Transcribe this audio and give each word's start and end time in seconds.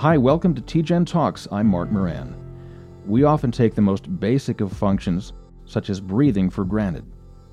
Hi, 0.00 0.16
welcome 0.16 0.54
to 0.54 0.62
TGen 0.62 1.06
Talks. 1.06 1.46
I'm 1.52 1.66
Mark 1.66 1.92
Moran. 1.92 2.34
We 3.04 3.24
often 3.24 3.50
take 3.50 3.74
the 3.74 3.82
most 3.82 4.18
basic 4.18 4.62
of 4.62 4.72
functions, 4.72 5.34
such 5.66 5.90
as 5.90 6.00
breathing, 6.00 6.48
for 6.48 6.64
granted. 6.64 7.04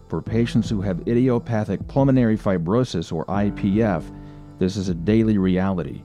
For 0.07 0.21
patients 0.21 0.69
who 0.69 0.79
have 0.79 1.05
idiopathic 1.09 1.85
pulmonary 1.89 2.37
fibrosis 2.37 3.11
or 3.11 3.25
IPF, 3.25 4.01
this 4.59 4.77
is 4.77 4.87
a 4.87 4.93
daily 4.93 5.37
reality. 5.37 6.03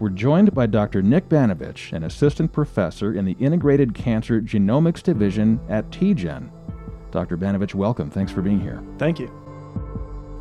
We're 0.00 0.08
joined 0.08 0.54
by 0.54 0.64
Dr. 0.64 1.02
Nick 1.02 1.28
Banovich, 1.28 1.92
an 1.92 2.04
assistant 2.04 2.50
professor 2.50 3.12
in 3.12 3.26
the 3.26 3.36
Integrated 3.38 3.92
Cancer 3.94 4.40
Genomics 4.40 5.02
Division 5.02 5.60
at 5.68 5.90
TGen. 5.90 6.50
Dr. 7.10 7.36
Banovich, 7.36 7.74
welcome. 7.74 8.08
Thanks 8.08 8.32
for 8.32 8.40
being 8.40 8.58
here. 8.58 8.82
Thank 8.96 9.18
you. 9.18 9.26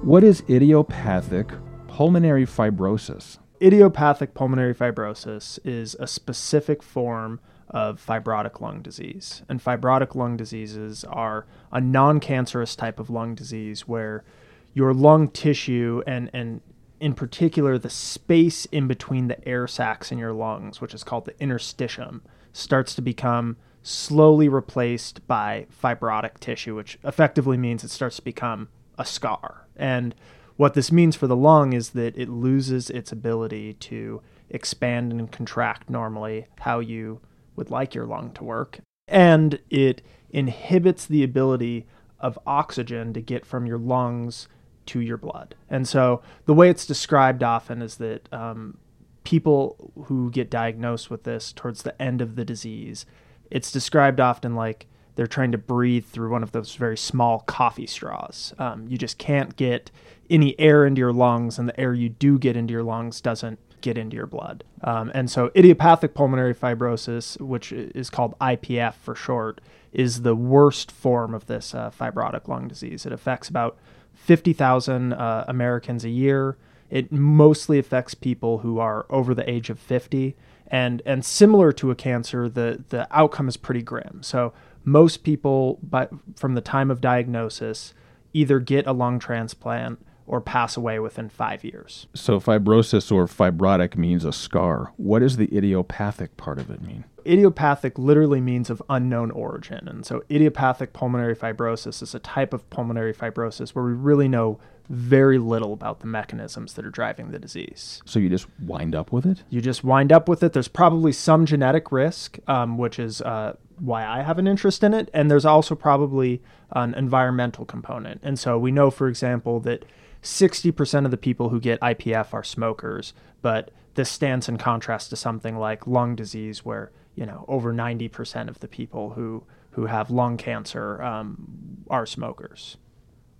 What 0.03 0.23
is 0.23 0.41
idiopathic 0.49 1.51
pulmonary 1.89 2.45
fibrosis? 2.45 3.39
Idiopathic 3.63 4.33
pulmonary 4.33 4.75
fibrosis 4.75 5.57
is 5.63 5.95
a 5.97 6.05
specific 6.05 6.83
form 6.83 7.39
of 7.69 8.05
fibrotic 8.05 8.59
lung 8.59 8.81
disease. 8.81 9.41
And 9.47 9.63
fibrotic 9.63 10.15
lung 10.15 10.35
diseases 10.35 11.05
are 11.05 11.45
a 11.71 11.79
non 11.79 12.19
cancerous 12.19 12.75
type 12.75 12.99
of 12.99 13.09
lung 13.09 13.35
disease 13.35 13.87
where 13.87 14.25
your 14.73 14.93
lung 14.93 15.29
tissue 15.29 16.03
and, 16.05 16.29
and 16.33 16.59
in 16.99 17.13
particular 17.13 17.77
the 17.77 17.89
space 17.89 18.65
in 18.65 18.85
between 18.85 19.29
the 19.29 19.47
air 19.47 19.65
sacs 19.65 20.11
in 20.11 20.17
your 20.17 20.33
lungs, 20.33 20.81
which 20.81 20.93
is 20.93 21.05
called 21.05 21.23
the 21.23 21.33
interstitium, 21.33 22.19
starts 22.51 22.93
to 22.95 23.01
become 23.01 23.55
slowly 23.81 24.49
replaced 24.49 25.25
by 25.25 25.67
fibrotic 25.81 26.37
tissue, 26.39 26.75
which 26.75 26.99
effectively 27.05 27.55
means 27.55 27.85
it 27.85 27.91
starts 27.91 28.17
to 28.17 28.23
become 28.23 28.67
a 28.97 29.05
scar. 29.05 29.67
And 29.77 30.13
what 30.63 30.75
this 30.75 30.93
means 30.93 31.13
for 31.13 31.27
the 31.27 31.35
lung 31.35 31.73
is 31.73 31.89
that 31.89 32.17
it 32.17 32.29
loses 32.29 32.89
its 32.89 33.11
ability 33.11 33.73
to 33.73 34.21
expand 34.49 35.11
and 35.11 35.29
contract 35.29 35.89
normally 35.89 36.47
how 36.59 36.79
you 36.79 37.19
would 37.57 37.69
like 37.69 37.93
your 37.93 38.05
lung 38.05 38.31
to 38.31 38.45
work. 38.45 38.79
And 39.05 39.59
it 39.69 40.01
inhibits 40.29 41.05
the 41.05 41.21
ability 41.21 41.85
of 42.17 42.39
oxygen 42.47 43.11
to 43.11 43.19
get 43.19 43.45
from 43.45 43.65
your 43.65 43.77
lungs 43.77 44.47
to 44.85 45.01
your 45.01 45.17
blood. 45.17 45.53
And 45.69 45.85
so 45.85 46.21
the 46.45 46.53
way 46.53 46.69
it's 46.69 46.85
described 46.85 47.43
often 47.43 47.81
is 47.81 47.97
that 47.97 48.31
um, 48.31 48.77
people 49.25 49.91
who 50.05 50.31
get 50.31 50.49
diagnosed 50.49 51.09
with 51.09 51.23
this 51.23 51.51
towards 51.51 51.83
the 51.83 52.01
end 52.01 52.21
of 52.21 52.37
the 52.37 52.45
disease, 52.45 53.05
it's 53.51 53.69
described 53.69 54.21
often 54.21 54.55
like 54.55 54.87
they're 55.15 55.27
trying 55.27 55.51
to 55.51 55.57
breathe 55.57 56.05
through 56.05 56.29
one 56.29 56.43
of 56.43 56.51
those 56.51 56.75
very 56.75 56.97
small 56.97 57.39
coffee 57.41 57.87
straws. 57.87 58.53
Um, 58.57 58.87
you 58.87 58.97
just 58.97 59.17
can't 59.17 59.55
get 59.55 59.91
any 60.29 60.59
air 60.59 60.85
into 60.85 60.99
your 60.99 61.13
lungs, 61.13 61.59
and 61.59 61.67
the 61.69 61.79
air 61.79 61.93
you 61.93 62.09
do 62.09 62.39
get 62.39 62.55
into 62.55 62.71
your 62.71 62.83
lungs 62.83 63.21
doesn't 63.21 63.59
get 63.81 63.97
into 63.97 64.15
your 64.15 64.25
blood. 64.25 64.63
Um, 64.81 65.11
and 65.13 65.29
so, 65.29 65.51
idiopathic 65.55 66.15
pulmonary 66.15 66.55
fibrosis, 66.55 67.39
which 67.39 67.71
is 67.71 68.09
called 68.09 68.37
IPF 68.39 68.95
for 68.95 69.13
short, 69.13 69.61
is 69.91 70.23
the 70.23 70.35
worst 70.35 70.91
form 70.91 71.35
of 71.35 71.45
this 71.45 71.75
uh, 71.75 71.91
fibrotic 71.91 72.47
lung 72.47 72.67
disease. 72.67 73.05
It 73.05 73.11
affects 73.11 73.49
about 73.49 73.77
50,000 74.13 75.13
uh, 75.13 75.45
Americans 75.47 76.03
a 76.03 76.09
year. 76.09 76.57
It 76.89 77.11
mostly 77.11 77.77
affects 77.77 78.13
people 78.13 78.59
who 78.59 78.79
are 78.79 79.05
over 79.09 79.35
the 79.35 79.47
age 79.49 79.69
of 79.69 79.79
50. 79.79 80.35
And, 80.67 81.01
and 81.05 81.23
similar 81.23 81.71
to 81.73 81.91
a 81.91 81.95
cancer, 81.95 82.49
the, 82.49 82.83
the 82.89 83.07
outcome 83.11 83.47
is 83.47 83.57
pretty 83.57 83.83
grim. 83.83 84.21
So, 84.23 84.53
most 84.83 85.23
people, 85.23 85.79
by, 85.81 86.07
from 86.35 86.55
the 86.55 86.61
time 86.61 86.91
of 86.91 87.01
diagnosis, 87.01 87.93
either 88.33 88.59
get 88.59 88.87
a 88.87 88.91
lung 88.93 89.19
transplant 89.19 89.99
or 90.25 90.41
pass 90.41 90.77
away 90.77 90.99
within 90.99 91.29
five 91.29 91.63
years. 91.63 92.07
So, 92.13 92.39
fibrosis 92.39 93.11
or 93.11 93.25
fibrotic 93.27 93.97
means 93.97 94.23
a 94.23 94.31
scar. 94.31 94.93
What 94.97 95.19
does 95.19 95.37
the 95.37 95.55
idiopathic 95.55 96.37
part 96.37 96.59
of 96.59 96.69
it 96.69 96.81
mean? 96.81 97.03
Idiopathic 97.25 97.97
literally 97.97 98.41
means 98.41 98.69
of 98.69 98.81
unknown 98.89 99.31
origin. 99.31 99.87
And 99.87 100.05
so, 100.05 100.23
idiopathic 100.31 100.93
pulmonary 100.93 101.35
fibrosis 101.35 102.01
is 102.01 102.15
a 102.15 102.19
type 102.19 102.53
of 102.53 102.69
pulmonary 102.69 103.13
fibrosis 103.13 103.71
where 103.71 103.85
we 103.85 103.93
really 103.93 104.27
know 104.27 104.59
very 104.89 105.37
little 105.39 105.73
about 105.73 106.01
the 106.01 106.07
mechanisms 106.07 106.73
that 106.73 106.85
are 106.85 106.91
driving 106.91 107.31
the 107.31 107.39
disease. 107.39 108.01
So, 108.05 108.19
you 108.19 108.29
just 108.29 108.47
wind 108.61 108.95
up 108.95 109.11
with 109.11 109.25
it? 109.25 109.43
You 109.49 109.61
just 109.61 109.83
wind 109.83 110.11
up 110.11 110.29
with 110.29 110.41
it. 110.41 110.53
There's 110.53 110.67
probably 110.69 111.11
some 111.11 111.45
genetic 111.45 111.91
risk, 111.91 112.39
um, 112.47 112.77
which 112.77 112.97
is 112.97 113.21
uh, 113.21 113.55
why 113.83 114.05
I 114.05 114.21
have 114.21 114.39
an 114.39 114.47
interest 114.47 114.81
in 114.81 114.93
it. 114.93 115.09
And 115.13 115.29
there's 115.29 115.45
also 115.45 115.75
probably 115.75 116.41
an 116.71 116.93
environmental 116.93 117.65
component. 117.65 118.21
And 118.23 118.39
so, 118.39 118.57
we 118.57 118.71
know, 118.71 118.89
for 118.89 119.09
example, 119.09 119.59
that 119.61 119.83
60% 120.21 121.05
of 121.05 121.11
the 121.11 121.17
people 121.17 121.49
who 121.49 121.59
get 121.59 121.81
IPF 121.81 122.33
are 122.33 122.43
smokers, 122.43 123.13
but 123.41 123.71
this 123.95 124.09
stands 124.09 124.47
in 124.47 124.57
contrast 124.57 125.09
to 125.09 125.15
something 125.15 125.57
like 125.57 125.85
lung 125.85 126.15
disease, 126.15 126.63
where 126.63 126.91
you 127.15 127.25
know 127.25 127.45
over 127.47 127.73
90% 127.73 128.47
of 128.47 128.59
the 128.59 128.67
people 128.67 129.11
who 129.11 129.43
who 129.71 129.87
have 129.87 130.09
lung 130.09 130.37
cancer 130.37 131.01
um, 131.03 131.83
are 131.89 132.05
smokers. 132.05 132.77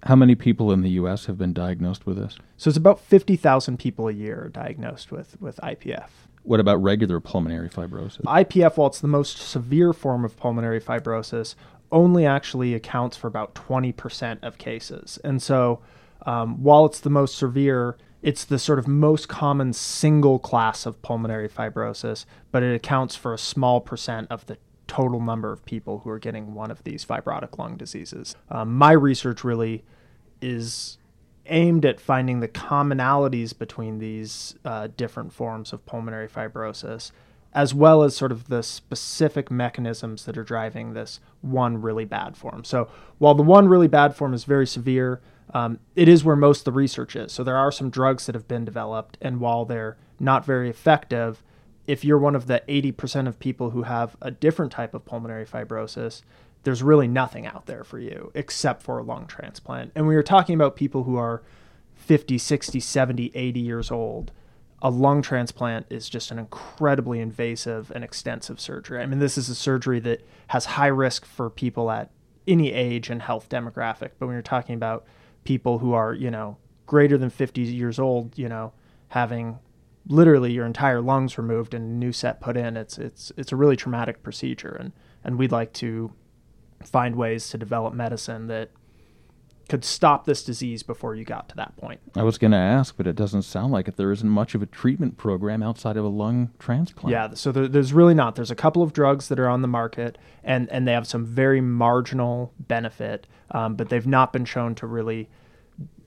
How 0.03 0.15
many 0.15 0.35
people 0.35 0.71
in 0.71 0.81
the 0.81 0.89
U.S. 0.91 1.27
have 1.27 1.37
been 1.37 1.53
diagnosed 1.53 2.05
with 2.05 2.17
this? 2.17 2.37
So 2.57 2.67
it's 2.67 2.77
about 2.77 2.99
50,000 2.99 3.77
people 3.77 4.09
a 4.09 4.11
year 4.11 4.49
diagnosed 4.53 5.11
with 5.11 5.39
with 5.41 5.57
IPF. 5.63 6.09
What 6.43 6.59
about 6.59 6.81
regular 6.81 7.19
pulmonary 7.19 7.69
fibrosis? 7.69 8.21
IPF, 8.21 8.77
while 8.77 8.87
it's 8.87 8.99
the 8.99 9.07
most 9.07 9.37
severe 9.37 9.93
form 9.93 10.25
of 10.25 10.35
pulmonary 10.37 10.81
fibrosis, 10.81 11.55
only 11.91 12.25
actually 12.25 12.73
accounts 12.73 13.15
for 13.15 13.27
about 13.27 13.55
20% 13.55 14.39
of 14.43 14.57
cases. 14.57 15.19
And 15.23 15.41
so 15.41 15.79
um, 16.25 16.61
while 16.61 16.85
it's 16.85 16.99
the 16.99 17.09
most 17.09 17.37
severe, 17.37 17.97
it's 18.21 18.45
the 18.45 18.59
sort 18.59 18.79
of 18.79 18.87
most 18.87 19.27
common 19.27 19.73
single 19.73 20.39
class 20.39 20.85
of 20.85 21.01
pulmonary 21.01 21.49
fibrosis, 21.49 22.25
but 22.51 22.63
it 22.63 22.73
accounts 22.75 23.15
for 23.15 23.33
a 23.33 23.37
small 23.37 23.79
percent 23.81 24.27
of 24.29 24.45
the 24.45 24.57
total 24.87 25.21
number 25.21 25.51
of 25.51 25.63
people 25.65 25.99
who 25.99 26.09
are 26.09 26.19
getting 26.19 26.53
one 26.53 26.71
of 26.71 26.83
these 26.83 27.05
fibrotic 27.05 27.57
lung 27.57 27.77
diseases. 27.77 28.35
Um, 28.49 28.75
my 28.75 28.91
research 28.91 29.43
really 29.43 29.83
is 30.41 30.97
aimed 31.47 31.85
at 31.85 31.99
finding 31.99 32.39
the 32.39 32.47
commonalities 32.47 33.57
between 33.57 33.99
these 33.99 34.55
uh, 34.63 34.87
different 34.95 35.33
forms 35.33 35.73
of 35.73 35.85
pulmonary 35.85 36.27
fibrosis, 36.27 37.11
as 37.53 37.73
well 37.73 38.03
as 38.03 38.15
sort 38.15 38.31
of 38.31 38.47
the 38.47 38.63
specific 38.63 39.51
mechanisms 39.51 40.25
that 40.25 40.37
are 40.37 40.43
driving 40.43 40.93
this 40.93 41.19
one 41.41 41.81
really 41.81 42.05
bad 42.05 42.35
form. 42.37 42.63
So, 42.63 42.89
while 43.17 43.35
the 43.35 43.43
one 43.43 43.67
really 43.67 43.87
bad 43.87 44.15
form 44.15 44.33
is 44.33 44.45
very 44.45 44.65
severe, 44.65 45.21
um, 45.53 45.79
it 45.95 46.07
is 46.07 46.23
where 46.23 46.35
most 46.35 46.61
of 46.61 46.65
the 46.65 46.71
research 46.71 47.15
is. 47.15 47.31
So 47.31 47.43
there 47.43 47.57
are 47.57 47.71
some 47.71 47.89
drugs 47.89 48.25
that 48.25 48.35
have 48.35 48.47
been 48.47 48.65
developed, 48.65 49.17
and 49.21 49.39
while 49.39 49.65
they're 49.65 49.97
not 50.19 50.45
very 50.45 50.69
effective, 50.69 51.43
if 51.85 52.03
you're 52.03 52.17
one 52.17 52.35
of 52.35 52.47
the 52.47 52.63
80% 52.67 53.27
of 53.27 53.39
people 53.39 53.71
who 53.71 53.83
have 53.83 54.15
a 54.21 54.31
different 54.31 54.71
type 54.71 54.93
of 54.93 55.05
pulmonary 55.05 55.45
fibrosis, 55.45 56.23
there's 56.63 56.81
really 56.81 57.07
nothing 57.07 57.46
out 57.46 57.66
there 57.66 57.84
for 57.84 58.00
you 58.00 58.31
except 58.34 58.81
for 58.81 58.97
a 58.97 59.03
lung 59.03 59.28
transplant. 59.28 59.91
And 59.96 60.07
we 60.07 60.16
are 60.16 60.24
talking 60.24 60.56
about 60.56 60.75
people 60.75 61.03
who 61.03 61.18
are 61.18 61.44
50, 61.96 62.38
60, 62.38 62.79
70, 62.79 63.31
80 63.34 63.59
years 63.59 63.91
old. 63.91 64.31
A 64.81 64.90
lung 64.90 65.22
transplant 65.22 65.85
is 65.90 66.09
just 66.09 66.31
an 66.31 66.40
incredibly 66.40 67.19
invasive 67.19 67.91
and 67.91 68.03
extensive 68.03 68.59
surgery. 68.59 69.02
I 69.02 69.06
mean, 69.06 69.19
this 69.19 69.38
is 69.38 69.50
a 69.50 69.56
surgery 69.56 70.00
that 70.02 70.25
has 70.47 70.66
high 70.66 70.88
risk 70.88 71.25
for 71.25 71.50
people 71.50 71.90
at 71.90 72.12
any 72.47 72.73
age 72.73 73.09
and 73.09 73.22
health 73.22 73.47
demographic. 73.47 74.12
But 74.19 74.28
when 74.28 74.34
you're 74.34 74.41
talking 74.41 74.75
about 74.75 75.06
people 75.46 75.79
who 75.79 75.94
are, 75.94 76.13
you 76.13 76.29
know, 76.29 76.57
greater 76.85 77.18
than 77.18 77.29
50 77.29 77.62
years 77.62 77.97
old, 78.00 78.38
you 78.38 78.50
know, 78.50 78.73
having 79.09 79.59
literally 80.07 80.52
your 80.52 80.66
entire 80.66 81.02
lungs 81.02 81.38
removed 81.38 81.73
and 81.73 81.85
a 81.85 82.06
new 82.06 82.12
set 82.12 82.41
put 82.41 82.57
in. 82.57 82.75
It's 82.75 82.97
it's 82.97 83.31
it's 83.38 83.52
a 83.52 83.56
really 83.56 83.75
traumatic 83.75 84.22
procedure 84.23 84.75
and 84.79 84.91
and 85.23 85.38
we'd 85.38 85.52
like 85.52 85.72
to 85.73 86.12
find 86.83 87.16
ways 87.16 87.49
to 87.49 87.57
develop 87.57 87.94
medicine 87.94 88.47
that 88.47 88.69
could 89.69 89.85
stop 89.85 90.25
this 90.25 90.44
disease 90.44 90.83
before 90.83 91.16
you 91.16 91.23
got 91.23 91.47
to 91.49 91.55
that 91.55 91.75
point. 91.77 92.01
I 92.16 92.23
was 92.23 92.38
going 92.38 92.51
to 92.51 92.57
ask, 92.57 92.97
but 92.97 93.08
it 93.08 93.16
doesn't 93.16 93.43
sound 93.43 93.72
like 93.72 93.87
it. 93.87 93.96
There 93.96 94.11
isn't 94.11 94.29
much 94.29 94.55
of 94.55 94.61
a 94.61 94.66
treatment 94.66 95.17
program 95.17 95.63
outside 95.63 95.96
of 95.96 96.03
a 96.03 96.09
lung 96.09 96.52
transplant. 96.59 97.11
Yeah, 97.11 97.34
so 97.34 97.52
there, 97.52 97.67
there's 97.67 97.93
really 97.93 98.13
not. 98.13 98.35
There's 98.35 98.52
a 98.52 98.55
couple 98.55 98.84
of 98.84 98.93
drugs 98.93 99.29
that 99.29 99.40
are 99.40 99.47
on 99.47 99.61
the 99.61 99.67
market, 99.67 100.17
and, 100.43 100.69
and 100.69 100.87
they 100.87 100.91
have 100.91 101.08
some 101.08 101.25
very 101.25 101.61
marginal 101.61 102.53
benefit, 102.59 103.25
um, 103.52 103.75
but 103.75 103.90
they've 103.90 104.08
not 104.08 104.34
been 104.34 104.46
shown 104.46 104.75
to 104.75 104.87
really 104.87 105.29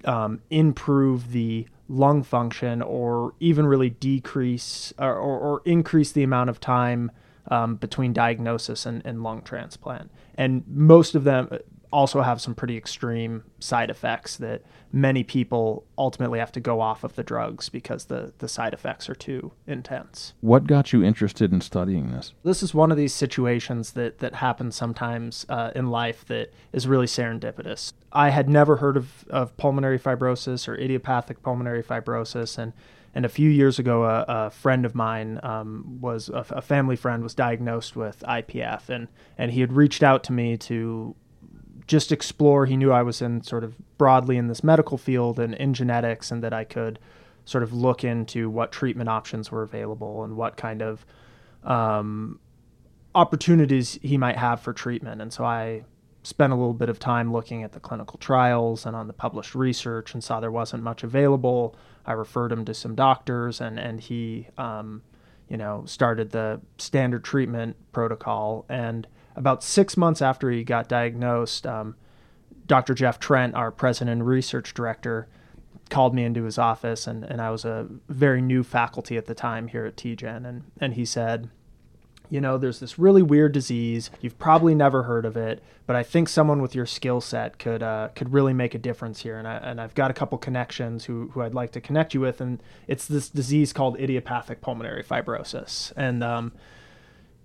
um, 0.05 0.43
improve 0.51 1.33
the 1.33 1.67
lung 1.89 2.23
function 2.23 2.83
or 2.83 3.33
even 3.41 3.67
really 3.67 3.91
decrease 3.91 4.93
or, 4.99 5.15
or, 5.15 5.39
or 5.39 5.63
increase 5.65 6.13
the 6.13 6.23
amount 6.23 6.51
of 6.51 6.61
time 6.61 7.11
um, 7.49 7.77
between 7.77 8.13
diagnosis 8.13 8.87
and, 8.87 9.05
and 9.05 9.23
lung 9.23 9.43
transplant. 9.43 10.11
And 10.37 10.65
most 10.67 11.15
of 11.15 11.25
them, 11.25 11.49
also 11.93 12.21
have 12.21 12.41
some 12.41 12.55
pretty 12.55 12.77
extreme 12.77 13.45
side 13.59 13.91
effects 13.91 14.37
that 14.37 14.63
many 14.93 15.23
people 15.23 15.85
ultimately 15.97 16.39
have 16.39 16.53
to 16.53 16.61
go 16.61 16.81
off 16.81 17.05
of 17.05 17.15
the 17.17 17.23
drugs 17.23 17.69
because 17.69 18.07
the, 18.07 18.33
the 18.39 18.49
side 18.49 18.75
effects 18.75 19.09
are 19.09 19.15
too 19.15 19.53
intense. 19.67 20.35
What 20.41 20.67
got 20.67 20.93
you 20.93 21.03
interested 21.03 21.53
in 21.53 21.61
studying 21.61 22.13
this? 22.13 22.35
This 22.45 22.63
is 22.63 22.75
one 22.75 22.91
of 22.91 22.97
these 22.97 23.15
situations 23.15 23.93
that, 23.93 24.19
that 24.19 24.35
happens 24.35 24.77
sometimes 24.77 25.47
uh, 25.49 25.71
in 25.75 25.91
life 25.91 26.25
that 26.27 26.53
is 26.73 26.87
really 26.87 27.07
serendipitous. 27.07 27.93
I 28.13 28.31
had 28.31 28.49
never 28.49 28.77
heard 28.77 28.97
of, 28.97 29.25
of 29.31 29.57
pulmonary 29.57 29.99
fibrosis 29.99 30.69
or 30.69 30.75
idiopathic 30.75 31.43
pulmonary 31.43 31.83
fibrosis, 31.83 32.59
and 32.59 32.73
And 33.17 33.25
a 33.25 33.31
few 33.31 33.49
years 33.49 33.79
ago, 33.79 34.05
a, 34.05 34.27
a 34.29 34.51
friend 34.51 34.85
of 34.85 34.95
mine 34.95 35.41
um, 35.43 35.97
was 36.03 36.29
a, 36.29 36.45
a, 36.51 36.61
family 36.61 36.97
friend 36.97 37.23
was 37.23 37.35
diagnosed 37.35 37.97
with 37.97 38.23
IPF, 38.29 38.91
and 38.91 39.09
and 39.39 39.53
he 39.53 39.63
had 39.63 39.73
reached 39.73 40.03
out 40.03 40.23
to 40.25 40.35
me 40.35 40.59
to 40.59 41.17
just 41.87 42.13
explore. 42.13 42.67
He 42.67 42.77
knew 42.77 42.93
I 42.93 43.01
was 43.01 43.23
in 43.23 43.43
sort 43.43 43.65
of 43.65 43.75
broadly 43.97 44.37
in 44.37 44.49
this 44.49 44.63
medical 44.63 44.99
field 44.99 45.41
and 45.41 45.55
in 45.55 45.73
genetics, 45.73 46.31
and 46.31 46.45
that 46.45 46.53
I 46.53 46.65
could 46.65 46.99
sort 47.47 47.65
of 47.65 47.73
look 47.73 48.05
into 48.05 48.51
what 48.51 48.71
treatment 48.71 49.09
options 49.09 49.51
were 49.51 49.63
available 49.63 50.23
and 50.23 50.37
what 50.37 50.59
kind 50.59 50.83
of 50.83 51.07
um, 51.65 52.39
opportunities 53.15 53.99
he 54.03 54.19
might 54.19 54.37
have 54.37 54.61
for 54.61 54.75
treatment. 54.75 55.23
And 55.23 55.33
so 55.33 55.43
I 55.43 55.85
spent 56.27 56.53
a 56.53 56.57
little 56.57 56.75
bit 56.75 56.89
of 56.89 56.99
time 56.99 57.33
looking 57.33 57.63
at 57.63 57.71
the 57.71 57.79
clinical 57.79 58.19
trials 58.19 58.85
and 58.85 58.97
on 58.97 59.07
the 59.07 59.13
published 59.13 59.55
research 59.55 60.13
and 60.13 60.25
saw 60.25 60.41
there 60.41 60.51
wasn't 60.51 60.83
much 60.83 61.05
available. 61.05 61.77
I 62.05 62.15
referred 62.15 62.51
him 62.51 62.65
to 62.65 62.75
some 62.75 62.97
doctors, 62.97 63.61
and 63.61 63.79
and 63.79 64.01
he, 64.01 64.49
um, 64.59 65.03
you 65.49 65.57
know, 65.57 65.85
started 65.87 66.31
the 66.31 66.61
standard 66.79 67.23
treatment 67.23 67.77
protocol. 67.93 68.67
And 68.69 69.07
about 69.37 69.63
six 69.63 69.97
months 69.97 70.21
after 70.21 70.51
he 70.51 70.65
got 70.65 70.89
diagnosed, 70.89 71.65
um, 71.65 71.95
Dr. 72.67 72.95
Jeff 72.95 73.21
Trent, 73.21 73.55
our 73.55 73.71
president 73.71 74.19
and 74.19 74.27
research 74.27 74.75
director, 74.75 75.29
called 75.91 76.13
me 76.13 76.25
into 76.25 76.43
his 76.43 76.59
office, 76.59 77.07
and, 77.07 77.23
and 77.23 77.41
I 77.41 77.51
was 77.51 77.65
a 77.65 77.87
very 78.09 78.43
new 78.43 78.65
faculty 78.65 79.17
at 79.17 79.27
the 79.27 79.35
time 79.35 79.69
here 79.69 79.87
at 79.87 79.97
TGen, 79.97 80.45
and 80.45 80.65
and 80.81 80.95
he 80.95 81.05
said, 81.05 81.51
you 82.31 82.41
know, 82.41 82.59
there's 82.59 82.81
this 82.81 82.99
really 82.99 83.23
weird 83.23 83.53
disease. 83.53 84.11
You've 84.21 84.39
probably 84.39 84.75
never 84.75 85.05
heard 85.05 85.25
of 85.25 85.37
it, 85.37 85.63
but 85.87 85.97
I 85.97 86.03
think 86.03 86.29
someone 86.29 86.61
with 86.61 86.75
your 86.75 86.87
skill 86.87 87.21
set 87.21 87.59
could 87.59 87.83
uh, 87.83 88.09
could 88.15 88.33
really 88.33 88.53
make 88.53 88.75
a 88.75 88.79
difference 88.79 89.23
here. 89.23 89.39
And 89.39 89.47
I 89.47 89.57
and 89.57 89.81
I've 89.81 89.95
got 89.95 90.11
a 90.11 90.15
couple 90.15 90.39
connections 90.39 91.05
who 91.05 91.29
who 91.29 91.43
I'd 91.43 91.55
like 91.55 91.73
to 91.73 91.81
connect 91.81 92.15
you 92.15 92.21
with, 92.21 92.41
and 92.41 92.63
it's 92.89 93.07
this 93.07 93.29
disease 93.29 93.73
called 93.73 93.99
idiopathic 94.01 94.61
pulmonary 94.61 95.03
fibrosis. 95.03 95.93
And 95.97 96.23
um, 96.25 96.53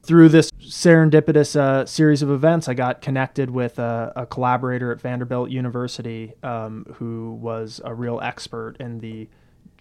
through 0.03 0.29
this 0.29 0.49
serendipitous 0.59 1.55
uh, 1.55 1.85
series 1.85 2.21
of 2.21 2.31
events, 2.31 2.67
I 2.67 2.73
got 2.73 3.01
connected 3.01 3.51
with 3.51 3.77
a, 3.77 4.11
a 4.15 4.25
collaborator 4.25 4.91
at 4.91 4.99
Vanderbilt 4.99 5.51
University 5.51 6.33
um, 6.41 6.85
who 6.95 7.33
was 7.33 7.79
a 7.83 7.93
real 7.93 8.19
expert 8.21 8.77
in 8.79 8.99
the 8.99 9.29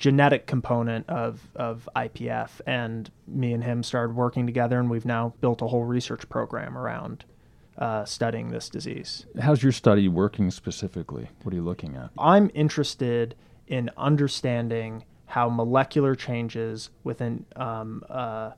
genetic 0.01 0.47
component 0.47 1.09
of, 1.09 1.41
of 1.55 1.89
IPF. 1.95 2.61
And 2.67 3.09
me 3.29 3.53
and 3.53 3.63
him 3.63 3.85
started 3.85 4.17
working 4.17 4.47
together, 4.47 4.81
and 4.81 4.91
we've 4.91 5.07
now 5.07 5.35
built 5.41 5.63
a 5.63 5.69
whole 5.69 5.85
research 5.85 6.29
program 6.29 6.77
around 6.77 7.25
uh, 7.79 8.05
studying 8.05 8.51
this 8.51 8.69
disease. 8.69 9.27
How's 9.41 9.63
your 9.63 9.73
study 9.73 10.09
working 10.09 10.51
specifically? 10.51 11.29
What 11.43 11.53
are 11.53 11.57
you 11.57 11.63
looking 11.63 11.97
at? 11.97 12.11
I'm 12.19 12.51
interested 12.55 13.37
in 13.69 13.91
understanding 13.97 15.05
how 15.27 15.49
molecular 15.49 16.17
changes 16.17 16.91
within 17.05 17.47
um, 17.55 18.03
uh, 18.11 18.53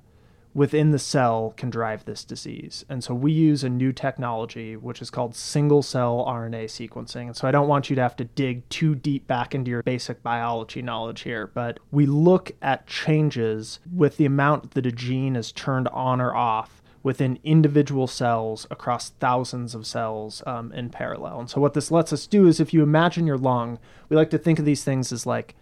within 0.55 0.91
the 0.91 0.99
cell 0.99 1.55
can 1.57 1.71
drive 1.71 2.05
this 2.05 2.25
disease. 2.25 2.85
And 2.89 3.03
so 3.03 3.15
we 3.15 3.33
use 3.33 3.65
a 3.65 3.71
new 3.71 3.93
technology, 3.93 4.77
which 4.77 5.01
is 5.01 5.11
called 5.11 5.35
single 5.35 5.83
cell 5.83 6.25
RNA 6.29 6.65
sequencing. 6.65 7.27
And 7.27 7.37
so 7.37 7.49
I 7.49 7.51
don't 7.51 7.69
want 7.69 7.89
you 7.89 7.97
to 7.97 8.03
have 8.03 8.17
to 8.17 8.25
dig 8.25 8.69
too 8.69 8.95
deep 8.95 9.27
back 9.27 9.55
into 9.55 9.71
your 9.71 9.83
basic 9.83 10.23
biology 10.23 10.83
knowledge 10.83 11.23
here, 11.23 11.47
but 11.47 11.81
we 11.91 12.05
look 12.05 12.53
at 12.61 12.87
changes 12.87 13.81
with 13.91 14.19
the 14.19 14.27
amount 14.27 14.73
that 14.73 14.87
a 14.87 14.93
gene 14.93 15.37
is 15.37 15.53
turned 15.53 15.89
on 15.89 16.21
or 16.21 16.35
off 16.35 16.83
within 17.03 17.39
individual 17.43 18.07
cells 18.07 18.67
across 18.71 19.11
thousands 19.11 19.75
of 19.75 19.87
cells 19.87 20.43
um, 20.47 20.71
in 20.73 20.89
parallel. 20.89 21.41
And 21.41 21.51
so 21.51 21.61
what 21.61 21.75
this 21.75 21.91
lets 21.91 22.13
us 22.13 22.27
do 22.27 22.47
is 22.47 22.61
if 22.61 22.73
you 22.73 22.83
imagine 22.83 23.27
your 23.27 23.39
lung, 23.39 23.79
we 24.09 24.17
like 24.17 24.31
to 24.31 24.39
think 24.39 24.59
of 24.59 24.65
these 24.65 24.85
things 24.85 25.13
as 25.13 25.27
like 25.27 25.57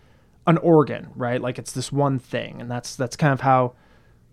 an 0.46 0.58
organ, 0.58 1.08
right? 1.14 1.40
Like 1.40 1.58
it's 1.58 1.72
this 1.72 1.93
one 1.93 2.19
thing. 2.19 2.60
And 2.60 2.70
that's 2.70 2.96
that's 2.96 3.16
kind 3.16 3.32
of 3.32 3.40
how 3.40 3.75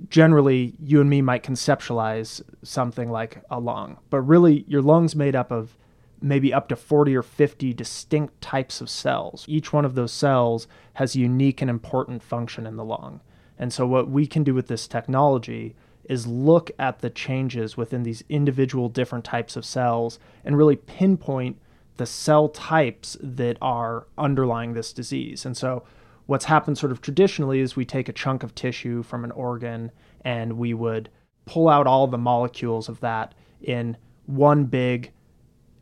generally 0.09 0.75
you 0.79 1.01
and 1.01 1.09
me 1.09 1.21
might 1.21 1.43
conceptualize 1.43 2.41
something 2.63 3.09
like 3.09 3.43
a 3.49 3.59
lung, 3.59 3.97
but 4.09 4.21
really 4.21 4.65
your 4.67 4.81
lung's 4.81 5.15
made 5.15 5.35
up 5.35 5.51
of 5.51 5.77
maybe 6.21 6.53
up 6.53 6.67
to 6.69 6.75
40 6.75 7.15
or 7.15 7.23
50 7.23 7.73
distinct 7.73 8.39
types 8.41 8.81
of 8.81 8.89
cells. 8.89 9.45
Each 9.47 9.71
one 9.71 9.85
of 9.85 9.95
those 9.95 10.11
cells 10.11 10.67
has 10.93 11.15
a 11.15 11.19
unique 11.19 11.61
and 11.61 11.69
important 11.69 12.23
function 12.23 12.65
in 12.65 12.75
the 12.75 12.85
lung. 12.85 13.21
And 13.59 13.73
so 13.73 13.85
what 13.87 14.09
we 14.09 14.27
can 14.27 14.43
do 14.43 14.53
with 14.53 14.67
this 14.67 14.87
technology 14.87 15.75
is 16.05 16.25
look 16.25 16.71
at 16.79 16.99
the 16.99 17.09
changes 17.09 17.75
within 17.75 18.03
these 18.03 18.23
individual 18.29 18.89
different 18.89 19.25
types 19.25 19.55
of 19.55 19.65
cells 19.65 20.19
and 20.45 20.57
really 20.57 20.75
pinpoint 20.75 21.57
the 21.97 22.05
cell 22.05 22.47
types 22.47 23.17
that 23.19 23.57
are 23.61 24.07
underlying 24.17 24.73
this 24.73 24.93
disease. 24.93 25.45
And 25.45 25.57
so 25.57 25.83
what's 26.27 26.45
happened 26.45 26.77
sort 26.77 26.91
of 26.91 27.01
traditionally 27.01 27.59
is 27.59 27.75
we 27.75 27.85
take 27.85 28.07
a 28.07 28.13
chunk 28.13 28.43
of 28.43 28.53
tissue 28.53 29.01
from 29.01 29.23
an 29.23 29.31
organ 29.31 29.91
and 30.21 30.53
we 30.53 30.73
would 30.73 31.09
pull 31.45 31.67
out 31.67 31.87
all 31.87 32.05
the 32.07 32.17
molecules 32.17 32.87
of 32.87 32.99
that 32.99 33.33
in 33.61 33.97
one 34.25 34.65
big 34.65 35.11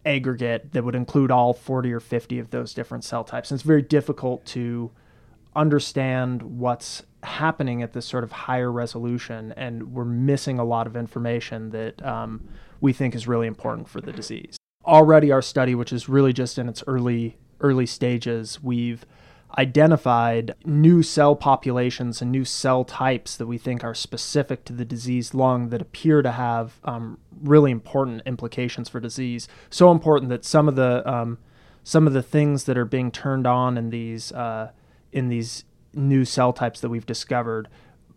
aggregate 0.05 0.71
that 0.71 0.83
would 0.83 0.95
include 0.95 1.31
all 1.31 1.53
40 1.53 1.91
or 1.91 1.99
50 1.99 2.39
of 2.39 2.51
those 2.51 2.73
different 2.73 3.03
cell 3.03 3.23
types. 3.23 3.51
And 3.51 3.57
it's 3.57 3.65
very 3.65 3.81
difficult 3.81 4.45
to 4.47 4.91
understand 5.55 6.43
what's 6.43 7.03
happening 7.23 7.81
at 7.81 7.93
this 7.93 8.05
sort 8.05 8.23
of 8.23 8.31
higher 8.31 8.71
resolution, 8.71 9.53
and 9.53 9.93
we're 9.93 10.05
missing 10.05 10.59
a 10.59 10.63
lot 10.63 10.85
of 10.85 10.95
information 10.95 11.71
that 11.71 12.05
um, 12.05 12.47
we 12.81 12.93
think 12.93 13.15
is 13.15 13.27
really 13.27 13.47
important 13.47 13.89
for 13.89 13.99
the 13.99 14.11
disease. 14.11 14.57
Already, 14.85 15.31
our 15.31 15.41
study, 15.41 15.73
which 15.73 15.91
is 15.91 16.07
really 16.07 16.33
just 16.33 16.59
in 16.59 16.69
its 16.69 16.83
early 16.85 17.37
early 17.61 17.85
stages, 17.85 18.61
we've 18.61 19.05
identified 19.57 20.53
new 20.65 21.01
cell 21.01 21.35
populations 21.35 22.21
and 22.21 22.31
new 22.31 22.43
cell 22.43 22.83
types 22.83 23.37
that 23.37 23.47
we 23.47 23.57
think 23.57 23.83
are 23.83 23.93
specific 23.93 24.65
to 24.65 24.73
the 24.73 24.85
diseased 24.85 25.33
lung 25.33 25.69
that 25.69 25.81
appear 25.81 26.21
to 26.21 26.31
have 26.31 26.79
um, 26.83 27.17
really 27.41 27.71
important 27.71 28.21
implications 28.25 28.89
for 28.89 28.99
disease. 28.99 29.47
So 29.69 29.91
important 29.91 30.29
that 30.29 30.43
some 30.43 30.67
of 30.67 30.75
the 30.75 31.07
um, 31.09 31.37
some 31.83 32.07
of 32.07 32.13
the 32.13 32.23
things 32.23 32.63
that 32.65 32.77
are 32.77 32.85
being 32.85 33.11
turned 33.11 33.47
on 33.47 33.77
in 33.77 33.91
these 33.91 34.31
uh, 34.31 34.71
in 35.11 35.29
these 35.29 35.63
new 35.93 36.25
cell 36.25 36.51
types 36.51 36.81
that 36.81 36.89
we've 36.89 37.05
discovered 37.05 37.69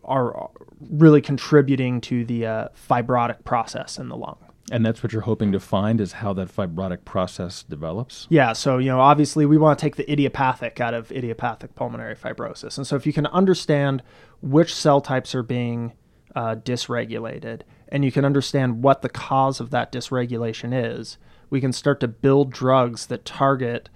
are 0.04 0.50
really 0.90 1.20
contributing 1.20 2.00
to 2.00 2.24
the 2.24 2.46
uh, 2.46 2.68
fibrotic 2.88 3.44
process 3.44 3.98
in 3.98 4.08
the 4.08 4.16
lung. 4.16 4.38
And 4.70 4.84
that's 4.84 5.02
what 5.02 5.12
you're 5.12 5.22
hoping 5.22 5.52
to 5.52 5.60
find 5.60 6.00
is 6.00 6.12
how 6.12 6.32
that 6.34 6.54
fibrotic 6.54 7.04
process 7.04 7.62
develops? 7.62 8.26
Yeah. 8.30 8.52
So, 8.52 8.78
you 8.78 8.88
know, 8.88 9.00
obviously 9.00 9.46
we 9.46 9.58
want 9.58 9.78
to 9.78 9.82
take 9.82 9.96
the 9.96 10.10
idiopathic 10.10 10.80
out 10.80 10.94
of 10.94 11.10
idiopathic 11.12 11.74
pulmonary 11.74 12.14
fibrosis. 12.14 12.76
And 12.76 12.86
so 12.86 12.96
if 12.96 13.06
you 13.06 13.12
can 13.12 13.26
understand 13.26 14.02
which 14.40 14.74
cell 14.74 15.00
types 15.00 15.34
are 15.34 15.42
being 15.42 15.92
uh, 16.34 16.56
dysregulated 16.56 17.62
and 17.88 18.04
you 18.04 18.12
can 18.12 18.24
understand 18.24 18.82
what 18.82 19.02
the 19.02 19.08
cause 19.08 19.60
of 19.60 19.70
that 19.70 19.90
dysregulation 19.92 20.72
is, 20.72 21.18
we 21.50 21.60
can 21.60 21.72
start 21.72 22.00
to 22.00 22.08
build 22.08 22.52
drugs 22.52 23.06
that 23.06 23.24
target 23.24 23.88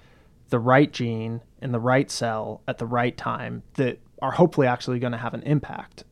the 0.48 0.58
right 0.58 0.92
gene 0.92 1.40
in 1.60 1.72
the 1.72 1.80
right 1.80 2.10
cell 2.10 2.62
at 2.66 2.78
the 2.78 2.86
right 2.86 3.16
time 3.16 3.62
that 3.74 3.98
are 4.20 4.32
hopefully 4.32 4.66
actually 4.66 4.98
going 4.98 5.12
to 5.12 5.18
have 5.18 5.34
an 5.34 5.42
impact 5.42 6.04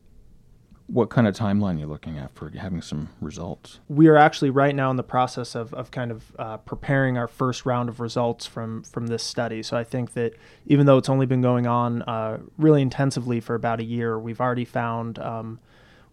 what 0.87 1.09
kind 1.09 1.27
of 1.27 1.35
timeline 1.35 1.79
you're 1.79 1.87
looking 1.87 2.17
at 2.17 2.33
for 2.35 2.49
having 2.49 2.81
some 2.81 3.09
results? 3.21 3.79
We 3.87 4.07
are 4.07 4.17
actually 4.17 4.49
right 4.49 4.75
now 4.75 4.91
in 4.91 4.97
the 4.97 5.03
process 5.03 5.55
of, 5.55 5.73
of 5.73 5.91
kind 5.91 6.11
of 6.11 6.35
uh, 6.37 6.57
preparing 6.57 7.17
our 7.17 7.27
first 7.27 7.65
round 7.65 7.89
of 7.89 7.99
results 7.99 8.45
from 8.45 8.83
from 8.83 9.07
this 9.07 9.23
study. 9.23 9.63
So 9.63 9.77
I 9.77 9.83
think 9.83 10.13
that 10.13 10.33
even 10.65 10.85
though 10.85 10.97
it's 10.97 11.09
only 11.09 11.25
been 11.25 11.41
going 11.41 11.67
on 11.67 12.01
uh, 12.03 12.39
really 12.57 12.81
intensively 12.81 13.39
for 13.39 13.55
about 13.55 13.79
a 13.79 13.85
year, 13.85 14.19
we've 14.19 14.41
already 14.41 14.65
found 14.65 15.19
um, 15.19 15.59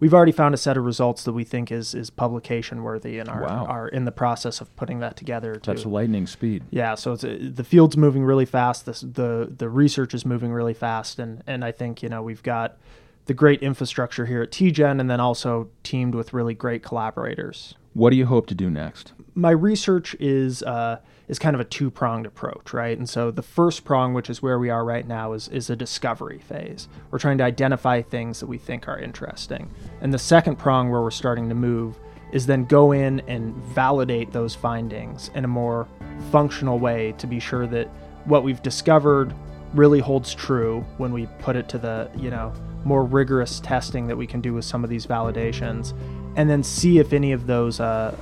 we've 0.01 0.15
already 0.15 0.33
found 0.33 0.55
a 0.55 0.59
set 0.59 0.77
of 0.77 0.85
results 0.85 1.25
that 1.25 1.33
we 1.33 1.45
think 1.45 1.73
is 1.73 1.95
is 1.95 2.11
publication 2.11 2.83
worthy, 2.83 3.19
and 3.19 3.29
are 3.29 3.43
wow. 3.43 3.67
are 3.67 3.89
in 3.89 4.05
the 4.05 4.13
process 4.13 4.61
of 4.61 4.75
putting 4.77 5.01
that 5.01 5.17
together. 5.17 5.55
Too. 5.55 5.73
That's 5.73 5.87
lightning 5.87 6.27
speed. 6.27 6.65
Yeah, 6.71 6.95
so 6.95 7.13
it's 7.13 7.23
the 7.23 7.65
field's 7.65 7.97
moving 7.97 8.25
really 8.25 8.47
fast. 8.47 8.87
This, 8.87 9.01
the 9.01 9.53
the 9.57 9.69
research 9.69 10.15
is 10.15 10.25
moving 10.25 10.53
really 10.53 10.75
fast, 10.75 11.19
and 11.19 11.43
and 11.47 11.65
I 11.65 11.73
think 11.73 12.03
you 12.03 12.09
know 12.09 12.23
we've 12.23 12.43
got 12.43 12.77
the 13.29 13.35
great 13.35 13.63
infrastructure 13.63 14.25
here 14.25 14.43
at 14.43 14.51
TGen 14.51 15.01
and 15.01 15.09
then 15.09 15.21
also 15.21 15.69
teamed 15.83 16.15
with 16.15 16.33
really 16.33 16.55
great 16.55 16.83
collaborators. 16.83 17.75
What 17.93 18.11
do 18.11 18.17
you 18.17 18.25
hope 18.25 18.47
to 18.47 18.55
do 18.55 18.71
next? 18.71 19.13
My 19.35 19.51
research 19.51 20.17
is 20.19 20.63
uh, 20.63 20.99
is 21.29 21.39
kind 21.39 21.55
of 21.55 21.61
a 21.61 21.65
two 21.65 21.91
pronged 21.91 22.25
approach, 22.25 22.73
right? 22.73 22.97
And 22.97 23.09
so 23.09 23.31
the 23.31 23.43
first 23.43 23.85
prong, 23.85 24.15
which 24.15 24.31
is 24.31 24.41
where 24.41 24.59
we 24.59 24.71
are 24.71 24.83
right 24.83 25.07
now, 25.07 25.35
is 25.35 25.47
is 25.49 25.69
a 25.69 25.77
discovery 25.77 26.39
phase. 26.39 26.89
We're 27.11 27.19
trying 27.19 27.37
to 27.39 27.45
identify 27.45 28.01
things 28.01 28.41
that 28.41 28.47
we 28.47 28.57
think 28.57 28.89
are 28.89 28.99
interesting, 28.99 29.71
and 30.01 30.13
the 30.13 30.19
second 30.19 30.57
prong, 30.57 30.91
where 30.91 31.03
we're 31.03 31.11
starting 31.11 31.51
to 31.51 31.55
move, 31.55 31.99
is 32.33 32.47
then 32.47 32.65
go 32.65 32.93
in 32.93 33.21
and 33.29 33.55
validate 33.75 34.33
those 34.33 34.55
findings 34.55 35.31
in 35.35 35.45
a 35.45 35.49
more 35.49 35.87
functional 36.33 36.79
way 36.79 37.15
to 37.19 37.27
be 37.27 37.41
sure 37.41 37.67
that 37.67 37.89
what 38.25 38.43
we've 38.43 38.63
discovered 38.63 39.35
really 39.75 40.01
holds 40.01 40.35
true 40.35 40.81
when 40.97 41.13
we 41.13 41.27
put 41.41 41.57
it 41.57 41.69
to 41.69 41.79
the 41.79 42.11
you 42.17 42.31
know 42.31 42.53
more 42.85 43.05
rigorous 43.05 43.61
testing 43.61 44.07
that 44.07 44.17
we 44.17 44.27
can 44.27 44.41
do 44.41 44.55
with 44.55 44.65
some 44.65 44.85
of 44.85 44.91
these 44.91 45.07
validations, 45.07 45.93
and 46.37 46.49
then 46.49 46.63
see 46.63 46.99
if 46.99 47.13
any 47.13 47.33
of 47.33 47.47
those, 47.47 47.81
uh, 47.81 48.15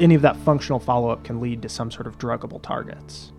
any 0.00 0.14
of 0.14 0.22
that 0.22 0.36
functional 0.38 0.78
follow 0.78 1.10
up 1.10 1.24
can 1.24 1.40
lead 1.40 1.62
to 1.62 1.68
some 1.68 1.90
sort 1.90 2.06
of 2.06 2.18
druggable 2.18 2.60
targets. 2.62 3.32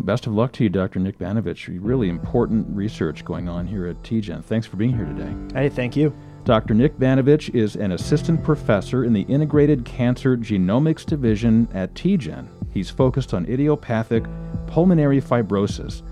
best 0.00 0.26
of 0.26 0.34
luck 0.34 0.52
to 0.52 0.62
you, 0.62 0.68
Dr. 0.68 1.00
Nick 1.00 1.18
Banovich. 1.18 1.68
Really 1.80 2.10
important 2.10 2.66
research 2.68 3.24
going 3.24 3.48
on 3.48 3.66
here 3.66 3.86
at 3.86 4.02
TGen. 4.02 4.44
Thanks 4.44 4.66
for 4.66 4.76
being 4.76 4.94
here 4.94 5.06
today. 5.06 5.34
Hey, 5.54 5.68
thank 5.70 5.96
you. 5.96 6.14
Dr. 6.44 6.74
Nick 6.74 6.96
Banovich 6.98 7.52
is 7.54 7.76
an 7.76 7.92
assistant 7.92 8.44
professor 8.44 9.04
in 9.04 9.12
the 9.12 9.22
Integrated 9.22 9.84
Cancer 9.84 10.36
Genomics 10.36 11.04
Division 11.04 11.66
at 11.74 11.92
TGen. 11.94 12.46
He's 12.72 12.88
focused 12.90 13.34
on 13.34 13.46
idiopathic 13.46 14.24
pulmonary 14.66 15.20
fibrosis. 15.20 16.02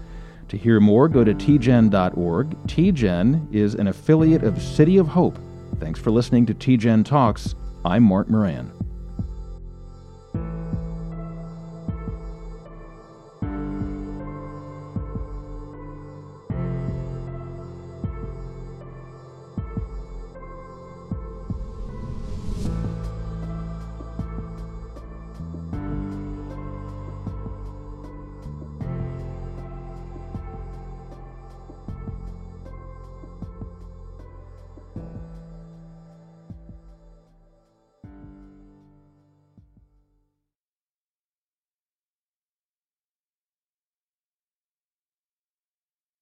To 0.54 0.60
hear 0.60 0.78
more, 0.78 1.08
go 1.08 1.24
to 1.24 1.34
tgen.org. 1.34 2.50
TGen 2.68 3.52
is 3.52 3.74
an 3.74 3.88
affiliate 3.88 4.44
of 4.44 4.62
City 4.62 4.98
of 4.98 5.08
Hope. 5.08 5.36
Thanks 5.80 5.98
for 5.98 6.12
listening 6.12 6.46
to 6.46 6.54
TGen 6.54 7.04
Talks. 7.04 7.56
I'm 7.84 8.04
Mark 8.04 8.30
Moran. 8.30 8.83